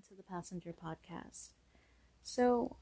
welcome 0.00 0.16
to 0.16 0.22
the 0.22 0.34
Passenger 0.34 0.72
Podcast. 0.72 1.50
So, 2.22 2.76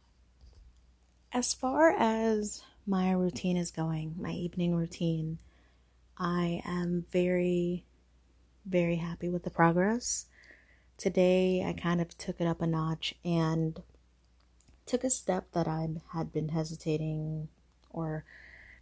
as 1.33 1.53
far 1.53 1.91
as 1.91 2.63
my 2.87 3.11
routine 3.11 3.57
is 3.57 3.73
going, 3.73 4.15
my 4.19 4.31
evening 4.31 4.75
routine, 4.77 5.39
I 6.17 6.63
am 6.65 7.07
very, 7.11 7.85
very 8.65 8.97
happy 8.97 9.29
with 9.29 9.43
the 9.43 9.51
progress. 9.51 10.27
Today, 10.97 11.65
I 11.67 11.73
kind 11.73 12.01
of 12.01 12.17
took 12.19 12.41
it 12.41 12.47
up 12.47 12.63
a 12.63 12.67
notch 12.67 13.15
and 13.25 13.83
took 14.87 15.03
a 15.03 15.11
step 15.11 15.51
that 15.53 15.67
I 15.67 15.89
had 16.13 16.33
been 16.33 16.51
hesitating 16.51 17.49
or 17.91 18.25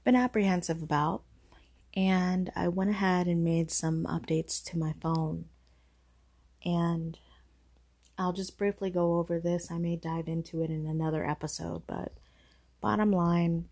been 0.05 0.17
apprehensive 0.17 0.83
about. 0.83 1.23
And 1.95 2.51
I 2.55 2.69
went 2.69 2.91
ahead 2.91 3.29
and 3.29 3.43
made 3.43 3.71
some 3.71 4.05
updates 4.05 4.63
to 4.65 4.79
my 4.79 4.93
phone. 5.01 5.47
And 6.65 7.19
I'll 8.19 8.33
just 8.33 8.57
briefly 8.57 8.91
go 8.91 9.19
over 9.19 9.39
this. 9.39 9.71
I 9.71 9.79
may 9.79 9.97
dive 9.97 10.29
into 10.29 10.63
it 10.63 10.71
in 10.71 10.87
another 10.87 11.29
episode, 11.29 11.83
but 11.87 12.13
bottom 12.81 13.11
line, 13.11 13.69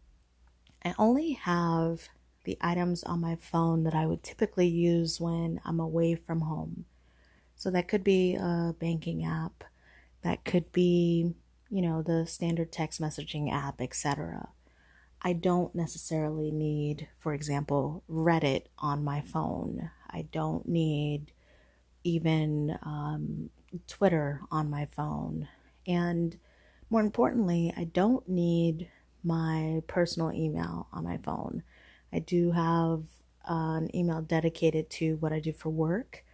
I 0.84 0.94
only 0.98 1.32
have 1.32 2.08
the 2.44 2.58
items 2.60 3.02
on 3.04 3.20
my 3.20 3.36
phone 3.36 3.84
that 3.84 3.94
I 3.94 4.04
would 4.04 4.22
typically 4.22 4.66
use 4.66 5.20
when 5.20 5.60
I'm 5.64 5.80
away 5.80 6.14
from 6.14 6.42
home. 6.42 6.84
So 7.56 7.70
that 7.70 7.88
could 7.88 8.04
be 8.04 8.34
a 8.34 8.74
banking 8.78 9.24
app, 9.24 9.64
that 10.22 10.44
could 10.44 10.70
be, 10.72 11.34
you 11.70 11.80
know, 11.80 12.02
the 12.02 12.26
standard 12.26 12.70
text 12.70 13.00
messaging 13.00 13.50
app, 13.50 13.80
etc. 13.80 14.48
I 15.22 15.32
don't 15.32 15.74
necessarily 15.74 16.50
need, 16.50 17.08
for 17.18 17.32
example, 17.32 18.04
Reddit 18.10 18.64
on 18.78 19.02
my 19.02 19.22
phone. 19.22 19.90
I 20.10 20.26
don't 20.30 20.68
need 20.68 21.32
even 22.04 22.78
um, 22.82 23.50
Twitter 23.86 24.42
on 24.50 24.70
my 24.70 24.86
phone. 24.86 25.48
And 25.86 26.38
more 26.90 27.00
importantly, 27.00 27.72
I 27.76 27.84
don't 27.84 28.28
need 28.28 28.88
my 29.22 29.82
personal 29.86 30.32
email 30.32 30.86
on 30.92 31.04
my 31.04 31.16
phone. 31.16 31.62
I 32.12 32.18
do 32.20 32.52
have 32.52 33.02
uh, 33.48 33.78
an 33.78 33.96
email 33.96 34.20
dedicated 34.20 34.90
to 34.90 35.16
what 35.16 35.32
I 35.32 35.40
do 35.40 35.52
for 35.52 35.70
work. 35.70 36.24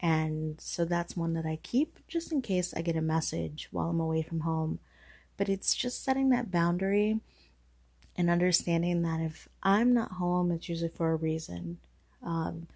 And 0.00 0.60
so 0.60 0.84
that's 0.84 1.16
one 1.16 1.34
that 1.34 1.46
I 1.46 1.58
keep 1.62 1.98
just 2.08 2.32
in 2.32 2.42
case 2.42 2.74
I 2.74 2.82
get 2.82 2.96
a 2.96 3.02
message 3.02 3.68
while 3.70 3.90
I'm 3.90 4.00
away 4.00 4.22
from 4.22 4.40
home. 4.40 4.80
But 5.36 5.48
it's 5.48 5.74
just 5.74 6.04
setting 6.04 6.30
that 6.30 6.50
boundary 6.50 7.20
and 8.16 8.28
understanding 8.28 9.02
that 9.02 9.20
if 9.20 9.48
I'm 9.62 9.94
not 9.94 10.12
home, 10.12 10.52
it's 10.52 10.68
usually 10.68 10.90
for 10.90 11.12
a 11.12 11.16
reason. 11.16 11.78
Um, 12.22 12.66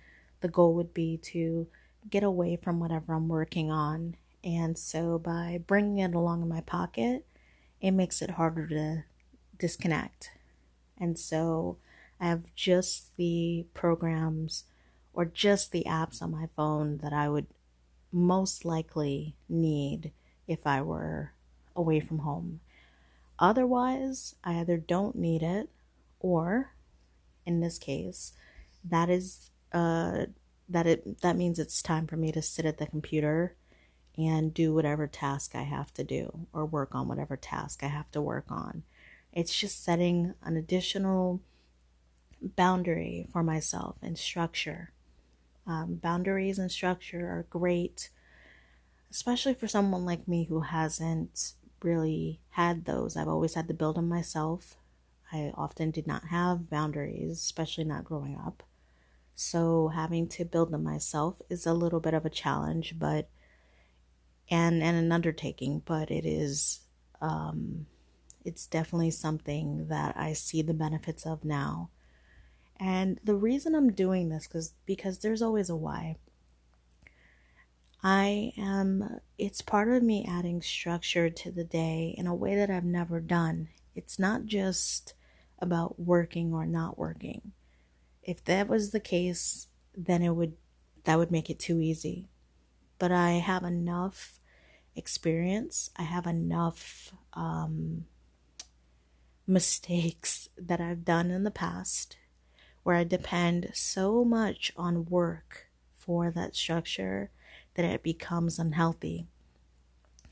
the 0.40 0.48
goal 0.48 0.74
would 0.74 0.94
be 0.94 1.18
to 1.18 1.66
get 2.08 2.22
away 2.22 2.56
from 2.56 2.80
whatever 2.80 3.14
I'm 3.14 3.28
working 3.28 3.70
on. 3.70 4.16
And 4.42 4.76
so 4.78 5.18
by 5.18 5.60
bringing 5.66 5.98
it 5.98 6.14
along 6.14 6.42
in 6.42 6.48
my 6.48 6.60
pocket, 6.60 7.26
it 7.80 7.92
makes 7.92 8.20
it 8.20 8.30
harder 8.30 8.66
to 8.68 9.04
disconnect. 9.58 10.30
And 10.98 11.18
so 11.18 11.78
I 12.20 12.28
have 12.28 12.54
just 12.54 13.16
the 13.16 13.66
programs 13.74 14.64
or 15.12 15.24
just 15.24 15.72
the 15.72 15.84
apps 15.86 16.20
on 16.20 16.30
my 16.30 16.46
phone 16.54 16.98
that 16.98 17.12
I 17.12 17.28
would 17.28 17.46
most 18.12 18.64
likely 18.64 19.34
need 19.48 20.12
if 20.46 20.66
I 20.66 20.82
were 20.82 21.32
away 21.74 22.00
from 22.00 22.20
home. 22.20 22.60
Otherwise, 23.38 24.36
I 24.44 24.58
either 24.60 24.76
don't 24.76 25.16
need 25.16 25.42
it 25.42 25.68
or 26.20 26.72
in 27.46 27.60
this 27.60 27.78
case, 27.78 28.32
that 28.84 29.10
is 29.10 29.50
uh 29.72 30.26
that 30.68 30.86
it 30.86 31.20
that 31.20 31.36
means 31.36 31.58
it's 31.58 31.82
time 31.82 32.06
for 32.06 32.16
me 32.16 32.32
to 32.32 32.42
sit 32.42 32.64
at 32.64 32.78
the 32.78 32.86
computer 32.86 33.56
and 34.16 34.54
do 34.54 34.72
whatever 34.72 35.06
task 35.06 35.54
I 35.54 35.62
have 35.62 35.92
to 35.94 36.04
do 36.04 36.46
or 36.52 36.64
work 36.64 36.94
on 36.94 37.08
whatever 37.08 37.36
task 37.36 37.82
I 37.82 37.88
have 37.88 38.10
to 38.12 38.22
work 38.22 38.46
on. 38.48 38.84
It's 39.32 39.54
just 39.54 39.82
setting 39.84 40.34
an 40.42 40.56
additional 40.56 41.40
boundary 42.40 43.26
for 43.32 43.42
myself 43.42 43.96
and 44.02 44.16
structure. 44.16 44.92
Um, 45.66 45.96
boundaries 45.96 46.58
and 46.58 46.70
structure 46.70 47.26
are 47.26 47.46
great, 47.50 48.10
especially 49.10 49.54
for 49.54 49.66
someone 49.66 50.04
like 50.04 50.28
me 50.28 50.44
who 50.44 50.60
hasn't 50.60 51.54
really 51.82 52.40
had 52.50 52.84
those. 52.84 53.16
I've 53.16 53.28
always 53.28 53.54
had 53.54 53.68
to 53.68 53.74
build 53.74 53.96
them 53.96 54.08
myself. 54.08 54.76
I 55.32 55.52
often 55.56 55.90
did 55.90 56.06
not 56.06 56.26
have 56.26 56.70
boundaries, 56.70 57.32
especially 57.32 57.84
not 57.84 58.04
growing 58.04 58.36
up. 58.36 58.62
So 59.34 59.88
having 59.88 60.28
to 60.28 60.44
build 60.44 60.70
them 60.70 60.84
myself 60.84 61.42
is 61.48 61.66
a 61.66 61.74
little 61.74 62.00
bit 62.00 62.14
of 62.14 62.24
a 62.24 62.30
challenge, 62.30 62.96
but 62.98 63.28
and 64.50 64.82
and 64.82 64.96
an 64.96 65.12
undertaking, 65.12 65.82
but 65.84 66.10
it 66.10 66.24
is 66.24 66.80
um 67.20 67.86
it's 68.44 68.66
definitely 68.66 69.10
something 69.10 69.88
that 69.88 70.16
I 70.16 70.34
see 70.34 70.62
the 70.62 70.74
benefits 70.74 71.26
of 71.26 71.44
now. 71.44 71.90
And 72.78 73.18
the 73.24 73.34
reason 73.34 73.74
I'm 73.74 73.90
doing 73.92 74.28
this 74.28 74.46
cuz 74.46 74.74
because 74.86 75.18
there's 75.18 75.42
always 75.42 75.70
a 75.70 75.76
why. 75.76 76.16
I 78.02 78.52
am 78.56 79.20
it's 79.38 79.62
part 79.62 79.88
of 79.88 80.02
me 80.02 80.26
adding 80.28 80.62
structure 80.62 81.30
to 81.30 81.50
the 81.50 81.64
day 81.64 82.14
in 82.16 82.26
a 82.26 82.34
way 82.34 82.54
that 82.54 82.70
I've 82.70 82.84
never 82.84 83.20
done. 83.20 83.68
It's 83.96 84.18
not 84.18 84.44
just 84.46 85.14
about 85.58 85.98
working 85.98 86.52
or 86.52 86.66
not 86.66 86.98
working 86.98 87.52
if 88.24 88.44
that 88.44 88.68
was 88.68 88.90
the 88.90 89.00
case, 89.00 89.68
then 89.96 90.22
it 90.22 90.30
would 90.30 90.54
that 91.04 91.18
would 91.18 91.30
make 91.30 91.50
it 91.50 91.58
too 91.58 91.80
easy. 91.80 92.28
But 92.98 93.12
I 93.12 93.32
have 93.32 93.62
enough 93.62 94.40
experience. 94.96 95.90
I 95.96 96.02
have 96.02 96.26
enough 96.26 97.12
um, 97.34 98.06
mistakes 99.46 100.48
that 100.56 100.80
I've 100.80 101.04
done 101.04 101.30
in 101.30 101.44
the 101.44 101.50
past 101.50 102.16
where 102.82 102.96
I 102.96 103.04
depend 103.04 103.70
so 103.72 104.24
much 104.24 104.72
on 104.76 105.06
work 105.06 105.68
for 105.96 106.30
that 106.30 106.54
structure 106.54 107.30
that 107.74 107.84
it 107.84 108.02
becomes 108.02 108.58
unhealthy. 108.58 109.26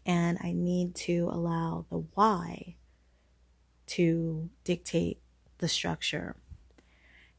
And 0.05 0.39
I 0.43 0.53
need 0.53 0.95
to 0.97 1.29
allow 1.31 1.87
the 1.91 2.05
why 2.15 2.77
to 3.87 4.51
dictate 4.65 5.21
the 5.59 5.69
structure. 5.69 6.37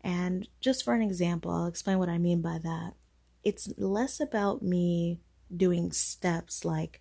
And 0.03 0.47
just 0.59 0.83
for 0.83 0.93
an 0.93 1.01
example, 1.01 1.51
I'll 1.51 1.67
explain 1.67 1.97
what 1.97 2.09
I 2.09 2.17
mean 2.17 2.41
by 2.41 2.59
that. 2.61 2.93
It's 3.43 3.69
less 3.77 4.19
about 4.19 4.61
me 4.61 5.21
doing 5.55 5.91
steps 5.91 6.65
like 6.65 6.99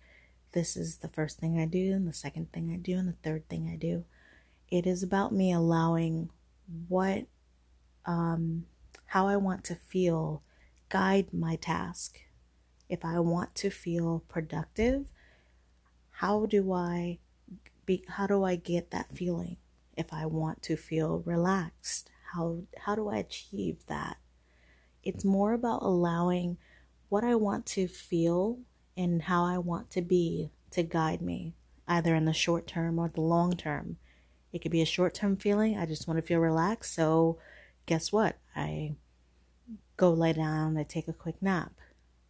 this 0.53 0.77
is 0.77 0.97
the 0.97 1.07
first 1.07 1.39
thing 1.39 1.59
I 1.59 1.65
do, 1.65 1.93
and 1.93 2.07
the 2.07 2.13
second 2.13 2.51
thing 2.53 2.71
I 2.71 2.77
do, 2.77 2.97
and 2.97 3.07
the 3.07 3.17
third 3.23 3.49
thing 3.49 3.69
I 3.71 3.75
do. 3.75 4.05
It 4.69 4.85
is 4.85 5.03
about 5.03 5.33
me 5.33 5.51
allowing 5.51 6.29
what, 6.87 7.25
um, 8.05 8.65
how 9.07 9.27
I 9.27 9.35
want 9.37 9.63
to 9.65 9.75
feel 9.75 10.43
guide 10.89 11.33
my 11.33 11.55
task. 11.55 12.19
If 12.87 13.03
I 13.03 13.19
want 13.19 13.55
to 13.55 13.69
feel 13.71 14.23
productive, 14.27 15.07
how 16.11 16.45
do 16.45 16.71
I 16.71 17.17
be, 17.85 18.05
how 18.07 18.27
do 18.27 18.43
I 18.43 18.55
get 18.55 18.91
that 18.91 19.11
feeling? 19.11 19.57
If 19.97 20.13
I 20.13 20.25
want 20.27 20.61
to 20.63 20.77
feel 20.77 21.23
relaxed, 21.25 22.09
how 22.33 22.63
how 22.77 22.95
do 22.95 23.09
I 23.09 23.17
achieve 23.17 23.85
that? 23.87 24.17
It's 25.03 25.25
more 25.25 25.53
about 25.53 25.83
allowing 25.83 26.57
what 27.09 27.23
I 27.23 27.35
want 27.35 27.65
to 27.67 27.87
feel 27.87 28.59
and 28.95 29.23
how 29.23 29.43
I 29.45 29.57
want 29.57 29.91
to 29.91 30.01
be 30.01 30.51
to 30.71 30.83
guide 30.83 31.21
me, 31.21 31.53
either 31.87 32.15
in 32.15 32.25
the 32.25 32.33
short 32.33 32.67
term 32.67 32.97
or 32.99 33.09
the 33.09 33.21
long 33.21 33.55
term. 33.55 33.97
It 34.51 34.61
could 34.61 34.71
be 34.71 34.81
a 34.81 34.85
short 34.85 35.13
term 35.13 35.35
feeling, 35.35 35.77
I 35.77 35.85
just 35.85 36.07
want 36.07 36.17
to 36.17 36.25
feel 36.25 36.39
relaxed, 36.39 36.93
so 36.93 37.37
guess 37.85 38.11
what? 38.11 38.37
I 38.55 38.95
go 39.97 40.11
lay 40.11 40.33
down, 40.33 40.77
I 40.77 40.83
take 40.83 41.07
a 41.07 41.13
quick 41.13 41.41
nap. 41.41 41.73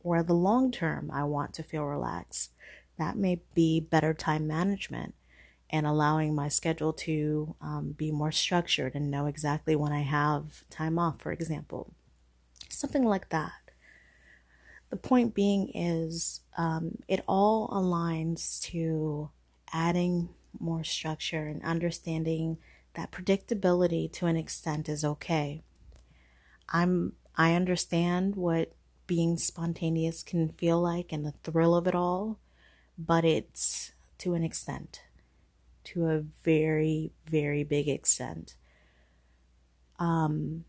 Or 0.01 0.21
the 0.21 0.33
long 0.33 0.71
term, 0.71 1.11
I 1.11 1.23
want 1.23 1.53
to 1.53 1.63
feel 1.63 1.85
relaxed. 1.85 2.51
That 2.97 3.17
may 3.17 3.41
be 3.55 3.79
better 3.79 4.13
time 4.13 4.47
management 4.47 5.15
and 5.73 5.87
allowing 5.87 6.35
my 6.35 6.47
schedule 6.47 6.93
to 6.93 7.55
um, 7.59 7.95
be 7.97 8.11
more 8.11 8.31
structured 8.31 8.93
and 8.93 9.09
know 9.09 9.25
exactly 9.25 9.75
when 9.75 9.91
I 9.91 10.03
have 10.03 10.63
time 10.69 10.99
off, 10.99 11.19
for 11.19 11.31
example. 11.31 11.91
Something 12.69 13.03
like 13.03 13.29
that. 13.29 13.71
The 14.91 14.97
point 14.97 15.33
being 15.33 15.71
is, 15.73 16.41
um, 16.59 16.99
it 17.07 17.23
all 17.27 17.69
aligns 17.69 18.61
to 18.65 19.31
adding 19.73 20.29
more 20.59 20.83
structure 20.83 21.47
and 21.47 21.63
understanding 21.63 22.59
that 22.93 23.11
predictability 23.11 24.11
to 24.13 24.27
an 24.27 24.37
extent 24.37 24.87
is 24.87 25.03
okay. 25.03 25.63
I'm 26.69 27.13
I 27.35 27.55
understand 27.55 28.35
what 28.35 28.73
being 29.07 29.39
spontaneous 29.39 30.21
can 30.21 30.49
feel 30.49 30.79
like 30.79 31.11
and 31.11 31.25
the 31.25 31.33
thrill 31.43 31.73
of 31.73 31.87
it 31.87 31.95
all, 31.95 32.37
but 32.95 33.25
it's 33.25 33.93
to 34.19 34.35
an 34.35 34.43
extent 34.43 35.01
to 35.85 36.07
a 36.07 36.21
very, 36.43 37.11
very 37.25 37.63
big 37.63 37.87
extent. 37.89 38.55
Um, 39.99 40.65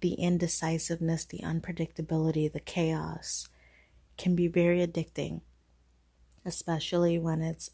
the 0.00 0.14
indecisiveness, 0.14 1.24
the 1.24 1.40
unpredictability, 1.40 2.52
the 2.52 2.60
chaos 2.60 3.48
can 4.18 4.36
be 4.36 4.48
very 4.48 4.86
addicting. 4.86 5.40
especially 6.44 7.18
when 7.18 7.42
it's 7.42 7.70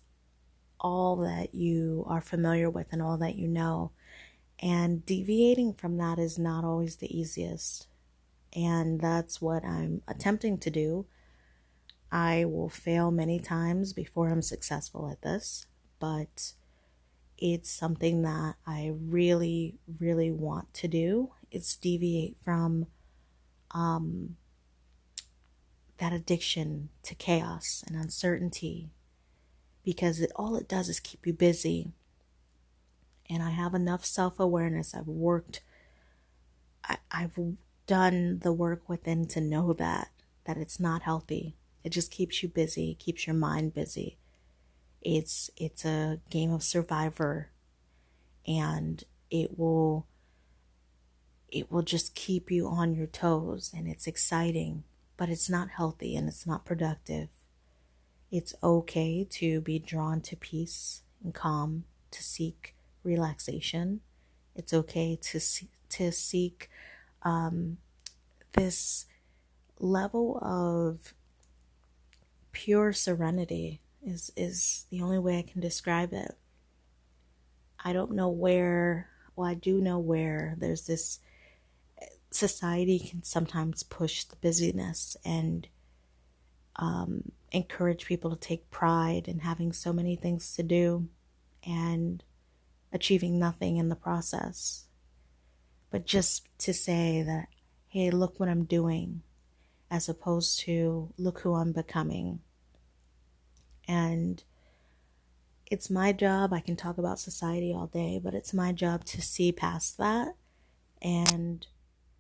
all 0.81 1.17
that 1.17 1.55
you 1.55 2.05
are 2.08 2.20
familiar 2.20 2.70
with 2.70 2.93
and 2.93 3.02
all 3.02 3.17
that 3.19 3.37
you 3.37 3.49
know. 3.49 3.93
And 4.61 5.05
deviating 5.06 5.75
from 5.75 5.96
that 5.99 6.19
is 6.19 6.38
not 6.38 6.64
always 6.64 6.96
the 6.96 7.17
easiest. 7.19 7.87
And 8.55 9.00
that's 9.00 9.40
what 9.40 9.64
I'm 9.64 10.02
attempting 10.08 10.58
to 10.58 10.70
do. 10.70 11.06
I 12.12 12.44
will 12.44 12.69
fail 12.69 13.11
many 13.11 13.38
times 13.38 13.93
before 13.93 14.28
I'm 14.28 14.43
successful 14.43 15.08
at 15.11 15.22
this, 15.22 15.67
but 16.00 16.52
it's 17.38 17.70
something 17.70 18.23
that 18.23 18.56
I 18.67 18.93
really, 19.00 19.76
really 20.00 20.31
want 20.32 20.75
to 20.75 20.88
do. 20.88 21.31
It's 21.50 21.76
deviate 21.76 22.37
from 22.44 22.87
um, 23.70 24.37
that 25.99 26.12
addiction 26.12 26.88
to 27.05 27.14
chaos 27.14 27.85
and 27.87 27.97
uncertainty 27.97 28.91
because 29.85 30.20
it, 30.20 30.32
all 30.37 30.56
it 30.56 30.69
does 30.69 30.88
is 30.88 31.00
keep 31.00 31.26
you 31.26 31.32
busy. 31.32 31.93
And 33.29 33.43
I 33.43 33.50
have 33.50 33.75
enough 33.75 34.05
self 34.05 34.41
awareness. 34.41 34.94
I've 34.94 35.06
worked, 35.06 35.62
I, 36.85 36.99
I've 37.11 37.38
done 37.87 38.41
the 38.41 38.53
work 38.53 38.88
within 38.88 39.26
to 39.29 39.41
know 39.41 39.73
that, 39.75 40.11
that 40.44 40.56
it's 40.56 40.81
not 40.81 41.03
healthy. 41.03 41.56
It 41.85 41.91
just 41.91 42.11
keeps 42.11 42.43
you 42.43 42.49
busy, 42.49 42.94
keeps 42.94 43.26
your 43.26 43.37
mind 43.37 43.73
busy. 43.73 44.19
It's, 45.02 45.50
it's 45.56 45.85
a 45.85 46.20
game 46.31 46.52
of 46.52 46.62
survivor 46.62 47.50
and 48.47 49.02
it 49.31 49.58
will, 49.58 50.06
it 51.49 51.70
will 51.70 51.82
just 51.82 52.14
keep 52.14 52.50
you 52.50 52.69
on 52.69 52.94
your 52.94 53.06
toes 53.06 53.73
and 53.75 53.88
it's 53.88 54.06
exciting, 54.06 54.85
but 55.17 55.29
it's 55.29 55.49
not 55.49 55.70
healthy 55.70 56.17
and 56.17 56.29
it's 56.29 56.47
not 56.47 56.64
productive. 56.64 57.29
It's 58.31 58.55
okay 58.62 59.26
to 59.31 59.61
be 59.61 59.79
drawn 59.79 60.20
to 60.23 60.37
peace 60.37 61.03
and 61.25 61.35
calm, 61.35 61.85
to 62.11 62.23
seek 62.23 62.75
relaxation. 63.03 64.00
It's 64.55 64.73
okay 64.73 65.19
to 65.23 65.41
see, 65.41 65.69
to 65.91 66.12
seek 66.12 66.70
um, 67.23 67.79
this 68.53 69.06
level 69.79 70.38
of 70.43 71.14
pure 72.53 72.93
serenity 72.93 73.81
is 74.05 74.32
is 74.37 74.87
the 74.91 75.02
only 75.02 75.19
way 75.19 75.38
I 75.38 75.43
can 75.43 75.61
describe 75.61 76.12
it. 76.12 76.37
I 77.82 77.93
don't 77.93 78.12
know 78.12 78.29
where, 78.29 79.08
well, 79.37 79.49
I 79.49 79.55
do 79.55 79.81
know 79.81 79.99
where 79.99 80.55
there's 80.58 80.87
this 80.87 81.20
society 82.31 82.99
can 82.99 83.23
sometimes 83.23 83.82
push 83.82 84.25
the 84.25 84.37
busyness 84.37 85.17
and 85.25 85.67
um, 86.76 87.32
encourage 87.52 88.06
people 88.06 88.31
to 88.31 88.37
take 88.37 88.70
pride 88.70 89.26
in 89.26 89.41
having 89.41 89.73
so 89.73 89.93
many 89.93 90.17
things 90.17 90.55
to 90.55 90.62
do 90.62 91.08
and 91.64 92.23
achieving 92.93 93.38
nothing 93.38 93.76
in 93.76 93.88
the 93.88 93.96
process. 93.96 94.87
But 95.91 96.06
just 96.06 96.46
to 96.58 96.73
say 96.73 97.23
that, 97.23 97.49
hey, 97.88 98.11
look 98.11 98.38
what 98.38 98.49
I'm 98.49 98.64
doing, 98.64 99.23
as 99.91 100.08
opposed 100.08 100.61
to 100.61 101.12
look 101.19 101.41
who 101.41 101.55
I'm 101.55 101.73
becoming. 101.73 102.41
And 103.90 104.44
it's 105.69 105.90
my 105.90 106.12
job, 106.12 106.52
I 106.52 106.60
can 106.60 106.76
talk 106.76 106.96
about 106.96 107.19
society 107.19 107.75
all 107.75 107.88
day, 107.88 108.20
but 108.22 108.34
it's 108.34 108.54
my 108.54 108.70
job 108.70 109.04
to 109.06 109.20
see 109.20 109.50
past 109.50 109.98
that 109.98 110.37
and 111.02 111.66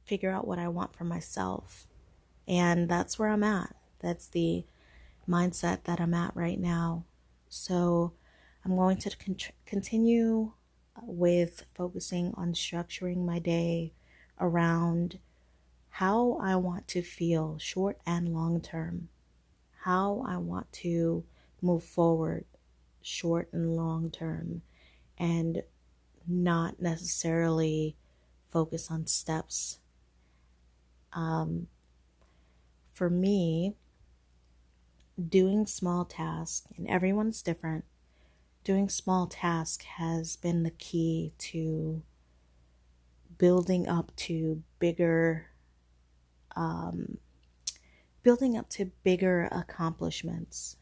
figure 0.04 0.32
out 0.32 0.48
what 0.48 0.58
I 0.58 0.66
want 0.66 0.96
for 0.96 1.04
myself. 1.04 1.86
And 2.48 2.88
that's 2.88 3.20
where 3.20 3.28
I'm 3.28 3.44
at. 3.44 3.76
That's 4.00 4.26
the 4.26 4.64
mindset 5.28 5.84
that 5.84 6.00
I'm 6.00 6.12
at 6.12 6.34
right 6.34 6.58
now. 6.58 7.04
So 7.48 8.14
I'm 8.64 8.74
going 8.74 8.96
to 8.96 9.16
con- 9.16 9.36
continue 9.64 10.50
with 11.00 11.66
focusing 11.72 12.34
on 12.36 12.54
structuring 12.54 13.24
my 13.24 13.38
day 13.38 13.92
around 14.40 15.20
how 15.90 16.36
I 16.42 16.56
want 16.56 16.88
to 16.88 17.02
feel 17.02 17.58
short 17.58 18.00
and 18.04 18.34
long 18.34 18.60
term, 18.60 19.08
how 19.82 20.24
I 20.26 20.36
want 20.36 20.72
to 20.72 21.22
move 21.62 21.84
forward 21.84 22.44
short 23.02 23.48
and 23.52 23.76
long 23.76 24.10
term, 24.10 24.62
and 25.18 25.62
not 26.26 26.80
necessarily 26.80 27.96
focus 28.48 28.90
on 28.90 29.06
steps. 29.06 29.78
Um, 31.12 31.68
for 32.92 33.10
me, 33.10 33.74
doing 35.28 35.66
small 35.66 36.04
tasks, 36.04 36.66
and 36.76 36.88
everyone's 36.88 37.42
different, 37.42 37.84
doing 38.64 38.88
small 38.88 39.26
tasks 39.26 39.84
has 39.96 40.36
been 40.36 40.62
the 40.62 40.70
key 40.70 41.32
to 41.38 42.02
building 43.38 43.88
up 43.88 44.14
to 44.16 44.62
bigger 44.78 45.46
um, 46.56 47.16
building 48.22 48.56
up 48.56 48.68
to 48.68 48.90
bigger 49.02 49.48
accomplishments 49.50 50.76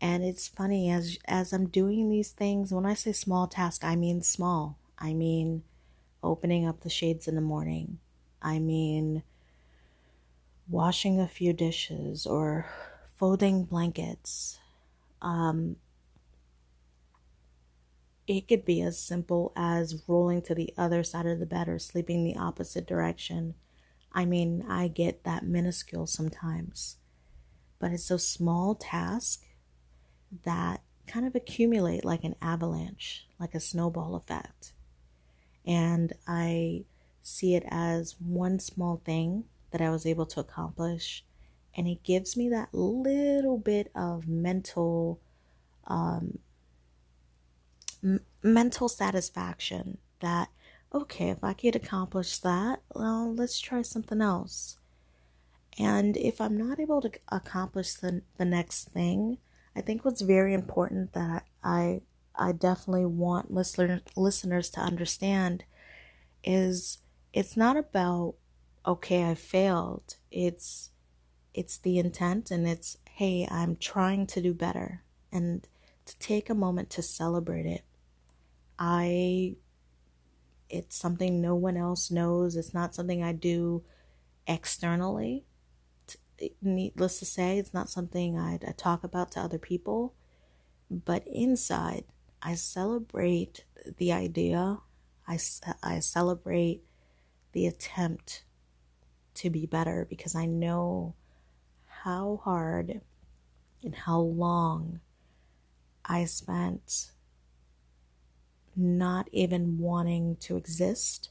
and 0.00 0.24
it's 0.24 0.48
funny 0.48 0.90
as 0.90 1.18
as 1.26 1.52
I'm 1.52 1.68
doing 1.68 2.08
these 2.08 2.32
things 2.32 2.72
when 2.72 2.86
I 2.86 2.94
say 2.94 3.12
small 3.12 3.46
task 3.48 3.84
I 3.84 3.96
mean 3.96 4.22
small 4.22 4.78
I 4.98 5.14
mean 5.14 5.64
opening 6.22 6.66
up 6.66 6.80
the 6.80 6.90
shades 6.90 7.28
in 7.28 7.34
the 7.36 7.40
morning 7.40 7.98
I 8.42 8.58
mean 8.58 9.22
washing 10.68 11.20
a 11.20 11.28
few 11.28 11.52
dishes 11.52 12.26
or 12.26 12.66
folding 13.16 13.64
blankets. 13.64 14.58
Um, 15.22 15.76
it 18.26 18.46
could 18.46 18.64
be 18.64 18.80
as 18.82 18.98
simple 18.98 19.52
as 19.56 20.04
rolling 20.06 20.42
to 20.42 20.54
the 20.54 20.72
other 20.76 21.02
side 21.02 21.26
of 21.26 21.38
the 21.38 21.46
bed 21.46 21.68
or 21.68 21.78
sleeping 21.78 22.22
the 22.24 22.36
opposite 22.36 22.86
direction. 22.86 23.54
I 24.12 24.24
mean, 24.24 24.64
I 24.68 24.88
get 24.88 25.24
that 25.24 25.44
minuscule 25.46 26.06
sometimes, 26.06 26.96
but 27.78 27.92
it's 27.92 28.08
those 28.08 28.28
small 28.28 28.74
tasks 28.76 29.44
that 30.44 30.82
kind 31.06 31.26
of 31.26 31.34
accumulate 31.34 32.04
like 32.04 32.24
an 32.24 32.36
avalanche, 32.40 33.26
like 33.38 33.54
a 33.54 33.60
snowball 33.60 34.14
effect. 34.14 34.72
And 35.66 36.12
I 36.26 36.84
see 37.22 37.54
it 37.54 37.64
as 37.68 38.16
one 38.18 38.58
small 38.58 39.02
thing 39.04 39.44
that 39.70 39.80
I 39.80 39.90
was 39.90 40.06
able 40.06 40.26
to 40.26 40.40
accomplish. 40.40 41.24
And 41.76 41.86
it 41.86 42.02
gives 42.02 42.36
me 42.36 42.48
that 42.48 42.72
little 42.72 43.58
bit 43.58 43.90
of 43.94 44.26
mental, 44.26 45.20
um, 45.86 46.38
m- 48.02 48.20
mental 48.42 48.88
satisfaction 48.88 49.98
that, 50.20 50.48
okay, 50.92 51.30
if 51.30 51.44
I 51.44 51.52
could 51.52 51.76
accomplish 51.76 52.38
that, 52.38 52.80
well, 52.94 53.34
let's 53.34 53.60
try 53.60 53.82
something 53.82 54.20
else. 54.20 54.78
And 55.78 56.16
if 56.16 56.40
I'm 56.40 56.56
not 56.56 56.80
able 56.80 57.00
to 57.02 57.12
accomplish 57.28 57.92
the, 57.92 58.22
the 58.36 58.44
next 58.44 58.88
thing, 58.88 59.38
I 59.78 59.80
think 59.80 60.04
what's 60.04 60.22
very 60.22 60.54
important 60.54 61.12
that 61.12 61.44
I 61.62 62.00
I 62.34 62.50
definitely 62.50 63.06
want 63.06 63.52
listener, 63.52 64.00
listeners 64.16 64.70
to 64.70 64.80
understand 64.80 65.62
is 66.42 66.98
it's 67.32 67.56
not 67.56 67.76
about 67.76 68.34
okay, 68.84 69.30
I 69.30 69.36
failed. 69.36 70.16
It's 70.32 70.90
it's 71.54 71.78
the 71.78 71.98
intent 72.00 72.50
and 72.50 72.66
it's 72.66 72.96
hey, 73.08 73.46
I'm 73.48 73.76
trying 73.76 74.26
to 74.28 74.42
do 74.42 74.52
better 74.52 75.04
and 75.30 75.66
to 76.06 76.18
take 76.18 76.50
a 76.50 76.56
moment 76.56 76.90
to 76.90 77.02
celebrate 77.02 77.66
it. 77.66 77.84
I 78.80 79.54
it's 80.68 80.96
something 80.96 81.40
no 81.40 81.54
one 81.54 81.76
else 81.76 82.10
knows. 82.10 82.56
It's 82.56 82.74
not 82.74 82.96
something 82.96 83.22
I 83.22 83.32
do 83.32 83.84
externally. 84.44 85.44
Needless 86.62 87.18
to 87.18 87.24
say, 87.24 87.58
it's 87.58 87.74
not 87.74 87.88
something 87.88 88.38
I, 88.38 88.58
talk 88.76 89.04
about 89.04 89.32
to 89.32 89.40
other 89.40 89.58
people. 89.58 90.14
But 90.90 91.26
inside, 91.26 92.04
I 92.42 92.54
celebrate 92.54 93.64
the 93.96 94.12
idea. 94.12 94.78
I, 95.26 95.38
I 95.82 95.98
celebrate 95.98 96.82
the 97.52 97.66
attempt 97.66 98.44
to 99.34 99.50
be 99.50 99.66
better 99.66 100.06
because 100.08 100.34
I 100.34 100.46
know 100.46 101.14
how 102.02 102.40
hard 102.44 103.00
and 103.82 103.94
how 103.94 104.20
long 104.20 105.00
I 106.04 106.24
spent 106.24 107.10
not 108.74 109.28
even 109.32 109.78
wanting 109.78 110.36
to 110.36 110.56
exist. 110.56 111.30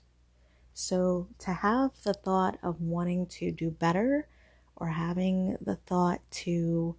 So 0.73 1.29
to 1.39 1.51
have 1.53 1.91
the 2.03 2.13
thought 2.13 2.59
of 2.61 2.81
wanting 2.81 3.25
to 3.27 3.51
do 3.51 3.71
better 3.71 4.27
or 4.77 4.87
having 4.89 5.57
the 5.61 5.75
thought 5.75 6.21
to 6.31 6.95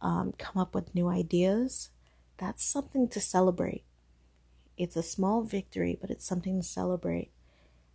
um, 0.00 0.32
come 0.38 0.60
up 0.60 0.74
with 0.74 0.94
new 0.94 1.08
ideas, 1.08 1.90
that's 2.38 2.64
something 2.64 3.08
to 3.08 3.20
celebrate. 3.20 3.84
It's 4.76 4.96
a 4.96 5.02
small 5.02 5.42
victory, 5.42 5.98
but 6.00 6.10
it's 6.10 6.26
something 6.26 6.60
to 6.60 6.66
celebrate. 6.66 7.30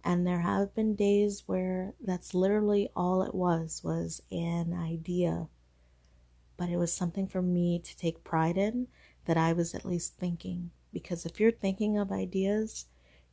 And 0.04 0.26
there 0.26 0.40
have 0.42 0.76
been 0.76 0.96
days 0.96 1.44
where 1.46 1.94
that's 2.00 2.34
literally 2.34 2.90
all 2.96 3.22
it 3.22 3.36
was 3.36 3.82
was 3.84 4.22
an 4.32 4.74
idea 4.74 5.48
but 6.60 6.70
it 6.70 6.76
was 6.76 6.92
something 6.92 7.26
for 7.26 7.42
me 7.42 7.80
to 7.80 7.98
take 7.98 8.26
pride 8.26 8.58
in 8.58 8.88
that 9.24 9.38
I 9.38 9.54
was 9.54 9.74
at 9.74 9.86
least 9.86 10.18
thinking. 10.20 10.72
Because 10.92 11.26
if 11.26 11.40
you're 11.40 11.52
thinking 11.54 11.98
of 11.98 12.12
ideas, 12.12 12.88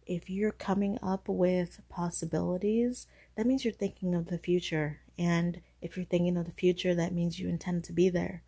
if 0.07 0.31
you're 0.31 0.53
coming 0.53 0.97
up 1.03 1.29
with 1.29 1.81
possibilities, 1.89 3.09
that 3.35 3.45
means 3.45 3.65
you're 3.65 3.75
thinking 3.75 4.15
of 4.15 4.27
the 4.27 4.39
future. 4.39 5.01
And 5.19 5.61
if 5.81 5.97
you're 5.97 6.07
thinking 6.07 6.37
of 6.37 6.47
the 6.47 6.53
future, 6.53 6.95
that 6.95 7.13
means 7.13 7.39
you 7.39 7.49
intend 7.49 7.85
to 7.85 7.93
be 7.93 8.09
there. 8.09 8.43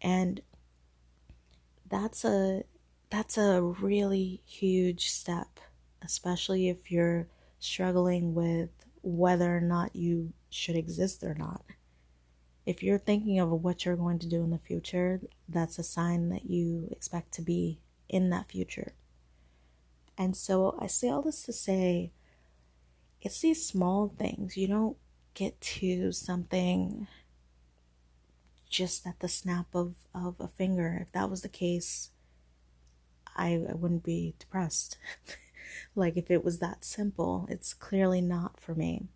And 0.00 0.40
that's 1.88 2.24
a 2.24 2.64
that's 3.10 3.38
a 3.38 3.62
really 3.62 4.42
huge 4.44 5.10
step, 5.10 5.60
especially 6.02 6.68
if 6.68 6.90
you're 6.90 7.26
struggling 7.58 8.34
with 8.34 8.70
whether 9.02 9.56
or 9.56 9.60
not 9.60 9.96
you 9.96 10.32
should 10.50 10.76
exist 10.76 11.22
or 11.22 11.34
not. 11.34 11.62
If 12.66 12.82
you're 12.82 12.98
thinking 12.98 13.38
of 13.38 13.50
what 13.50 13.84
you're 13.84 13.96
going 13.96 14.18
to 14.18 14.28
do 14.28 14.42
in 14.42 14.50
the 14.50 14.58
future, 14.58 15.20
that's 15.48 15.78
a 15.78 15.82
sign 15.82 16.28
that 16.28 16.50
you 16.50 16.88
expect 16.90 17.32
to 17.32 17.42
be 17.42 17.80
in 18.08 18.28
that 18.30 18.50
future. 18.50 18.92
And 20.18 20.36
so 20.36 20.76
I 20.78 20.86
say 20.86 21.08
all 21.08 21.22
this 21.22 21.42
to 21.44 21.52
say 21.52 22.10
it's 23.22 23.40
these 23.40 23.64
small 23.64 24.08
things. 24.08 24.56
You 24.56 24.68
don't 24.68 24.96
get 25.38 25.60
to 25.60 26.10
something 26.10 27.06
just 28.68 29.06
at 29.06 29.20
the 29.20 29.28
snap 29.28 29.66
of, 29.72 29.94
of 30.12 30.34
a 30.40 30.48
finger. 30.48 30.98
If 31.00 31.12
that 31.12 31.30
was 31.30 31.42
the 31.42 31.48
case, 31.48 32.10
I, 33.36 33.52
I 33.70 33.74
wouldn't 33.74 34.02
be 34.02 34.34
depressed. 34.40 34.98
like 35.94 36.16
if 36.16 36.28
it 36.28 36.44
was 36.44 36.58
that 36.58 36.84
simple, 36.84 37.46
it's 37.48 37.72
clearly 37.72 38.20
not 38.20 38.58
for 38.58 38.74
me. 38.74 39.06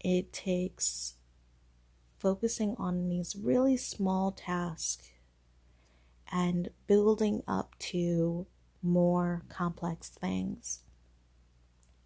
It 0.00 0.32
takes 0.32 1.16
focusing 2.16 2.74
on 2.78 3.10
these 3.10 3.36
really 3.36 3.76
small 3.76 4.32
tasks 4.32 5.10
and 6.32 6.70
building 6.86 7.42
up 7.46 7.78
to 7.78 8.46
more 8.82 9.42
complex 9.50 10.08
things. 10.08 10.80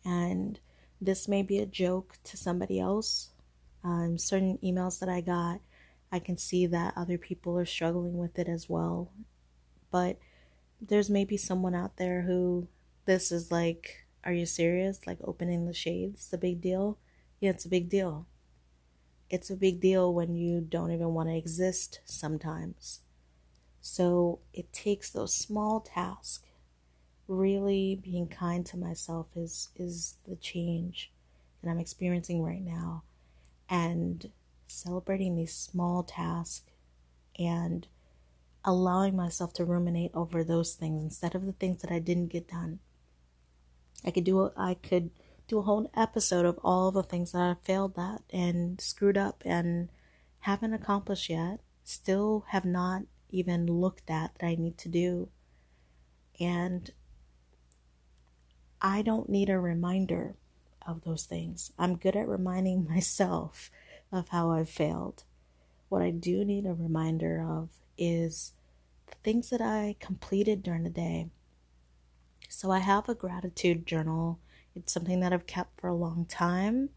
And 0.05 0.59
this 1.01 1.29
may 1.29 1.43
be 1.43 1.59
a 1.59 1.67
joke 1.67 2.17
to 2.25 2.37
somebody 2.37 2.81
else. 2.81 3.31
Um, 3.85 4.19
certain 4.19 4.59
emails 4.63 4.99
that 5.01 5.09
I 5.09 5.21
got, 5.21 5.61
I 6.11 6.19
can 6.19 6.37
see 6.37 6.67
that 6.67 6.95
other 6.97 7.19
people 7.19 7.59
are 7.59 7.67
struggling 7.67 8.19
with 8.19 8.39
it 8.39 8.49
as 8.49 8.69
well. 8.69 9.11
But 9.91 10.19
there's 10.81 11.11
maybe 11.11 11.37
someone 11.37 11.75
out 11.75 11.97
there 11.97 12.23
who 12.23 12.69
this 13.05 13.31
is 13.33 13.51
like, 13.51 14.07
are 14.25 14.33
you 14.33 14.47
serious? 14.47 15.07
Like 15.07 15.19
opening 15.23 15.67
the 15.67 15.73
shades, 15.73 16.31
a 16.33 16.39
big 16.39 16.61
deal? 16.61 16.99
Yeah, 17.41 17.51
it's 17.51 17.65
a 17.65 17.71
big 17.71 17.89
deal. 17.89 18.27
It's 19.31 19.51
a 19.51 19.57
big 19.57 19.81
deal 19.81 20.13
when 20.13 20.35
you 20.35 20.61
don't 20.61 20.91
even 20.91 21.15
want 21.15 21.29
to 21.29 21.37
exist 21.37 22.01
sometimes. 22.05 23.01
So 23.81 24.41
it 24.53 24.73
takes 24.73 25.11
those 25.11 25.35
small 25.35 25.81
tasks 25.81 26.41
really 27.29 28.01
being 28.03 28.27
kind 28.27 28.65
to 28.67 28.77
myself 28.77 29.29
is 29.37 29.69
is 29.77 30.17
the 30.27 30.37
change 30.37 31.13
that 31.63 31.71
I'm 31.71 31.79
experiencing 31.79 32.43
right 32.43 32.63
now 32.63 33.05
and 33.69 34.31
celebrating 34.67 35.37
these 35.37 35.55
small 35.55 36.03
tasks 36.03 36.71
and 37.39 37.87
allowing 38.65 39.15
myself 39.15 39.53
to 39.55 39.65
ruminate 39.65 40.11
over 40.15 40.43
those 40.43 40.75
things 40.75 41.03
instead 41.03 41.35
of 41.35 41.47
the 41.47 41.53
things 41.53 41.83
that 41.83 41.93
I 41.93 41.99
didn't 41.99 42.29
get 42.29 42.49
done. 42.49 42.81
I 44.05 44.11
could 44.11 44.25
do 44.25 44.41
a, 44.41 44.53
I 44.57 44.75
could 44.75 45.11
do 45.47 45.59
a 45.59 45.63
whole 45.63 45.91
episode 45.97 46.45
of 46.45 46.59
all 46.63 46.91
the 46.91 47.03
things 47.03 47.33
that 47.33 47.41
I 47.41 47.55
failed 47.65 47.99
at 47.99 48.23
and 48.31 48.81
screwed 48.81 49.17
up 49.17 49.43
and 49.45 49.89
haven't 50.41 50.75
accomplished 50.75 51.31
yet, 51.31 51.61
still 51.85 52.45
have 52.49 52.65
not 52.65 53.03
even 53.31 53.67
looked 53.67 54.11
at 54.11 54.35
that 54.39 54.47
I 54.47 54.55
need 54.55 54.79
to 54.79 54.89
do. 54.89 55.29
And 56.39 56.91
I 58.81 59.03
don't 59.03 59.29
need 59.29 59.51
a 59.51 59.59
reminder 59.59 60.35
of 60.87 61.05
those 61.05 61.25
things. 61.25 61.73
I'm 61.79 61.97
good 61.97 62.17
at 62.17 62.29
reminding 62.29 62.89
myself 62.89 63.71
of 64.11 64.29
how 64.29 64.51
I've 64.51 64.71
failed. 64.71 65.25
What 65.89 66.03
I 66.03 66.11
do 66.11 66.45
need 66.45 66.67
a 66.67 66.75
reminder 66.75 67.45
of 67.47 67.71
is 67.97 68.53
the 69.07 69.17
things 69.25 69.51
that 69.51 69.61
I 69.61 69.97
completed 70.01 70.63
during 70.63 70.85
the 70.85 70.91
day. 70.91 71.29
So 72.49 72.71
I 72.71 72.79
have 72.79 73.09
a 73.09 73.15
gratitude 73.15 73.87
journal. 73.87 74.39
It's 74.75 74.93
something 74.93 75.21
that 75.21 75.33
I've 75.33 75.47
kept 75.47 75.81
for 75.81 75.89
a 75.89 75.95
long 75.95 76.25
time. 76.27 76.91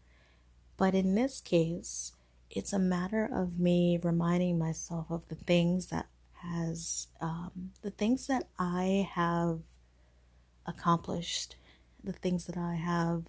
But 0.76 0.94
in 0.94 1.14
this 1.14 1.40
case, 1.40 2.12
it's 2.50 2.72
a 2.72 2.78
matter 2.78 3.28
of 3.30 3.58
me 3.58 3.98
reminding 4.02 4.58
myself 4.58 5.06
of 5.10 5.26
the 5.28 5.34
things 5.34 5.86
that 5.86 6.06
has 6.42 7.06
um, 7.20 7.70
the 7.82 7.90
things 7.90 8.26
that 8.26 8.48
I 8.58 9.08
have 9.14 9.60
accomplished 10.66 11.56
the 12.04 12.12
things 12.12 12.46
that 12.46 12.56
I 12.56 12.74
have 12.74 13.24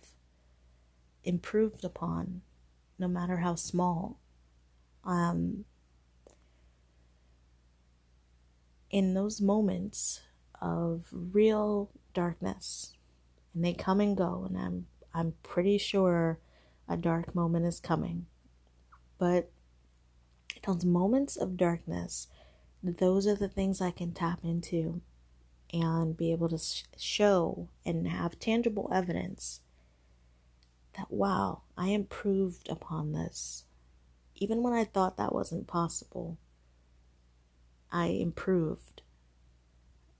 improved 1.23 1.83
upon, 1.85 2.41
no 2.99 3.07
matter 3.07 3.37
how 3.37 3.55
small. 3.55 4.19
Um, 5.03 5.65
in 8.89 9.13
those 9.13 9.41
moments 9.41 10.21
of 10.61 11.07
real 11.11 11.89
darkness, 12.13 12.93
and 13.53 13.63
they 13.63 13.73
come 13.73 13.99
and 13.99 14.15
go, 14.15 14.45
and 14.47 14.57
I'm 14.57 14.87
I'm 15.13 15.33
pretty 15.43 15.77
sure 15.77 16.39
a 16.87 16.97
dark 16.97 17.35
moment 17.35 17.65
is 17.65 17.79
coming. 17.79 18.25
But 19.17 19.51
those 20.65 20.85
moments 20.85 21.37
of 21.37 21.57
darkness, 21.57 22.27
those 22.81 23.27
are 23.27 23.35
the 23.35 23.47
things 23.47 23.81
I 23.81 23.91
can 23.91 24.11
tap 24.11 24.39
into 24.43 25.01
and 25.73 26.15
be 26.15 26.31
able 26.31 26.47
to 26.49 26.59
show 26.97 27.67
and 27.83 28.07
have 28.07 28.39
tangible 28.39 28.89
evidence 28.93 29.61
that, 30.95 31.11
wow, 31.11 31.63
I 31.75 31.87
improved 31.87 32.69
upon 32.69 33.13
this. 33.13 33.65
Even 34.35 34.61
when 34.61 34.73
I 34.73 34.83
thought 34.83 35.17
that 35.17 35.33
wasn't 35.33 35.65
possible, 35.65 36.37
I 37.91 38.05
improved. 38.07 39.01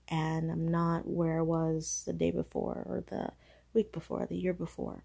And 0.08 0.50
I'm 0.50 0.66
not 0.66 1.06
where 1.06 1.38
I 1.38 1.42
was 1.42 2.02
the 2.04 2.12
day 2.12 2.32
before, 2.32 2.84
or 2.86 3.04
the 3.06 3.30
week 3.72 3.92
before, 3.92 4.26
the 4.26 4.36
year 4.36 4.52
before. 4.52 5.04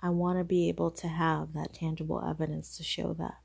I 0.00 0.10
want 0.10 0.38
to 0.38 0.44
be 0.44 0.68
able 0.68 0.90
to 0.90 1.08
have 1.08 1.54
that 1.54 1.74
tangible 1.74 2.22
evidence 2.28 2.76
to 2.76 2.82
show 2.82 3.14
that 3.14 3.38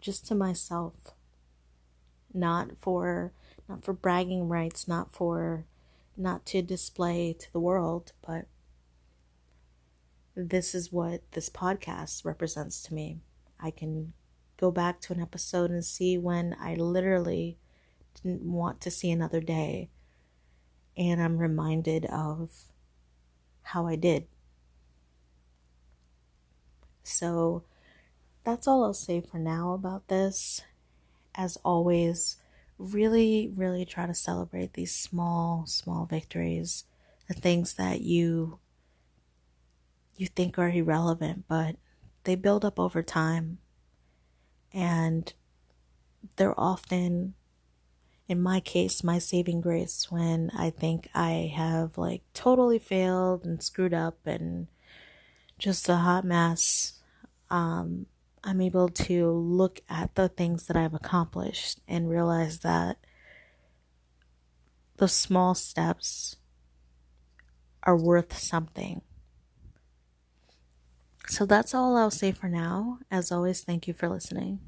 just 0.00 0.26
to 0.28 0.34
myself, 0.34 1.14
not 2.32 2.78
for 2.78 3.32
not 3.68 3.84
for 3.84 3.92
bragging 3.92 4.48
rights, 4.48 4.86
not 4.86 5.12
for 5.12 5.66
not 6.16 6.46
to 6.46 6.62
display 6.62 7.34
to 7.38 7.52
the 7.52 7.60
world, 7.60 8.12
but 8.26 8.46
this 10.36 10.74
is 10.74 10.92
what 10.92 11.22
this 11.32 11.48
podcast 11.48 12.24
represents 12.24 12.82
to 12.82 12.94
me. 12.94 13.18
I 13.60 13.70
can 13.70 14.12
go 14.56 14.70
back 14.70 15.00
to 15.00 15.12
an 15.12 15.20
episode 15.20 15.70
and 15.70 15.84
see 15.84 16.18
when 16.18 16.56
I 16.60 16.74
literally 16.74 17.58
didn't 18.14 18.42
want 18.42 18.80
to 18.82 18.90
see 18.90 19.10
another 19.10 19.40
day. 19.40 19.90
And 20.96 21.20
I'm 21.20 21.38
reminded 21.38 22.06
of 22.06 22.50
how 23.62 23.86
I 23.86 23.96
did. 23.96 24.26
So 27.02 27.64
that's 28.44 28.68
all 28.68 28.84
I'll 28.84 28.94
say 28.94 29.20
for 29.20 29.38
now 29.38 29.72
about 29.72 30.08
this. 30.08 30.62
As 31.34 31.58
always, 31.64 32.36
really, 32.78 33.50
really 33.54 33.84
try 33.84 34.06
to 34.06 34.14
celebrate 34.14 34.72
these 34.74 34.94
small, 34.94 35.64
small 35.66 36.06
victories, 36.06 36.84
the 37.28 37.34
things 37.34 37.74
that 37.74 38.00
you 38.00 38.58
you 40.16 40.26
think 40.28 40.58
are 40.58 40.68
irrelevant, 40.68 41.44
but 41.48 41.76
they 42.22 42.36
build 42.36 42.64
up 42.64 42.78
over 42.78 43.02
time. 43.02 43.58
And 44.72 45.32
they're 46.36 46.58
often, 46.58 47.34
in 48.28 48.40
my 48.40 48.60
case, 48.60 49.02
my 49.02 49.18
saving 49.18 49.60
grace 49.60 50.10
when 50.10 50.50
I 50.56 50.70
think 50.70 51.08
I 51.14 51.52
have 51.54 51.98
like 51.98 52.22
totally 52.32 52.78
failed 52.78 53.44
and 53.44 53.62
screwed 53.62 53.94
up 53.94 54.18
and 54.24 54.68
just 55.58 55.88
a 55.88 55.96
hot 55.96 56.24
mess. 56.24 57.00
Um, 57.50 58.06
I'm 58.44 58.60
able 58.60 58.90
to 58.90 59.30
look 59.30 59.80
at 59.88 60.14
the 60.14 60.28
things 60.28 60.66
that 60.66 60.76
I've 60.76 60.92
accomplished 60.92 61.80
and 61.88 62.10
realize 62.10 62.58
that 62.58 62.98
the 64.98 65.08
small 65.08 65.54
steps 65.54 66.36
are 67.82 67.96
worth 67.96 68.36
something. 68.36 69.00
So 71.26 71.46
that's 71.46 71.74
all 71.74 71.96
I'll 71.96 72.10
say 72.10 72.32
for 72.32 72.48
now. 72.48 72.98
As 73.10 73.32
always, 73.32 73.62
thank 73.62 73.88
you 73.88 73.94
for 73.94 74.10
listening. 74.10 74.60